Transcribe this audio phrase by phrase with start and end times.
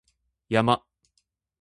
[0.51, 0.81] 山